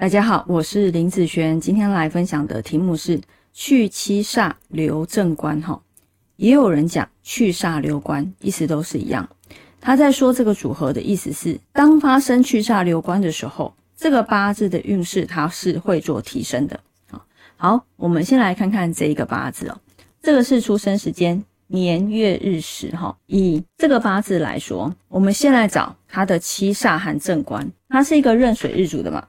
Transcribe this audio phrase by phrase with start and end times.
[0.00, 3.20] 大家好，我是林子璇，今天来分享的题目是
[3.52, 5.60] 去七煞留正官。
[5.60, 5.82] 哈，
[6.36, 9.28] 也有人讲去煞留官，意思都是一样。
[9.80, 16.78] 他在说这个组合的意思是，当发生去煞留官的时候，这个八字的运势它是会做提升的。
[17.10, 19.80] 好，好，我们先来看看这一个八字哦，
[20.22, 22.94] 这个是出生时间年月日时。
[22.94, 29.26] 哈，以这个八字来说，我们先来找它的七煞和正官，它是一个壬水日主的嘛。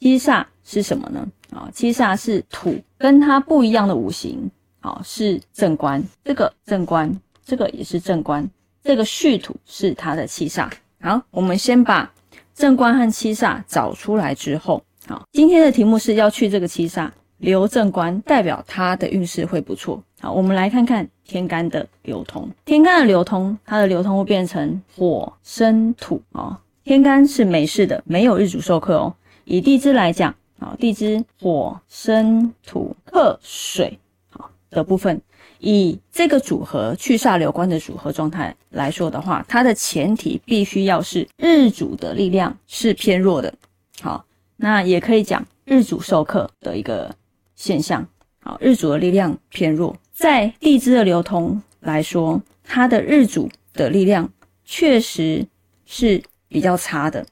[0.00, 1.26] 七煞是什么呢？
[1.50, 8.48] 啊，七煞是土，跟它不一样的五行，好是正官，这个正官，这个也是正官，
[8.82, 10.68] 这个戌土是它的七煞。
[11.00, 12.12] 好，我们先把
[12.54, 20.02] 正官和七煞找出来之后，好，今天的题目是要去这个七煞留正官，代表它的运势会不错。
[20.20, 29.14] 好，我们来看看天干的流通，天干的流通，它的流通会变成火生土啊，天干是没事的，没有日主受克哦。
[29.44, 33.98] 以地支来讲，啊，地支火生土克水，
[34.30, 35.20] 好的部分，
[35.58, 43.52] 以这个组合去煞流官的组合状态来说的话，它的前提必须要是日主的力量是偏弱的，
[44.00, 44.24] 好，
[44.56, 47.14] 那也可以讲日主受克的一个
[47.54, 48.06] 现象，
[48.40, 54.30] 好，日主的力量偏弱，在地支的流通来说，它的日主的力量
[54.64, 55.46] 确实
[55.84, 57.26] 是比较差的。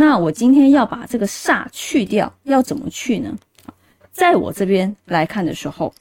[0.00, 3.36] 那我今天要把这个煞去掉，要怎么去呢？
[4.12, 5.92] 在我这边来看的时候，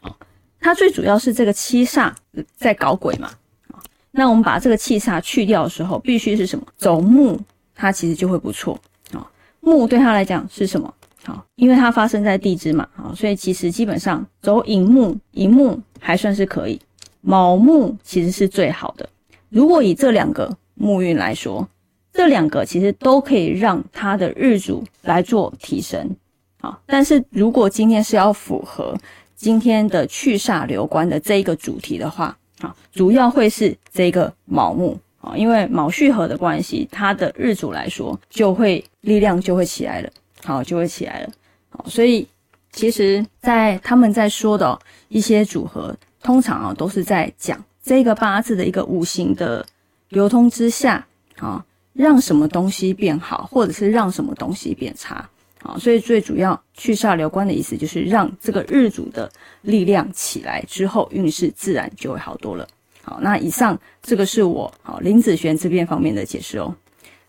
[0.00, 0.10] 啊，
[0.58, 2.14] 它最主要是这个七煞
[2.56, 3.30] 在搞鬼嘛，
[3.72, 6.66] 啊，那我们把这个七煞去掉的时候，必须是什么？
[6.78, 7.38] 走木，
[7.74, 8.80] 它其实就会不错，
[9.12, 10.94] 啊，木对它来讲是什么？
[11.24, 16.80] 好，因为它发生在地支嘛，啊，所以其实基本上走寅木，寅木还算是可以，
[17.20, 19.06] 卯木其实是最好的。
[19.50, 21.68] 如果以这两个木运来说。
[22.12, 26.16] 这两个其实都可以让他的日主来做提升，
[26.60, 28.96] 好，但是如果今天是要符合
[29.36, 34.98] 今天的去煞流官的这一个主题的话，啊，主要会是这个卯木。
[35.22, 40.08] 啊，因为卯戌合的关系，它的日主来说就会力量就会起来了，
[40.44, 41.30] 好，就会起来了，
[41.68, 42.26] 好，所以
[42.72, 49.62] 其实，在他们在说的一些组合，通常啊都是在讲这个八字的一个五行的
[50.08, 51.62] 流通之下，啊。
[52.00, 55.28] 让什么东西变好，或者是让什么东西变差，
[55.62, 59.30] 好，所以最主要去煞流官的意思就是让这个日主的
[59.60, 62.66] 力量起来之后，运势自然就会好多了。
[63.02, 66.74] 好，那以上这个是我好林子璇这边方面的解释哦。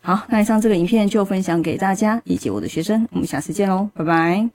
[0.02, 4.50] 好，那以上这个影片就分享给大家以及我的学生，我们下次见喽，拜拜。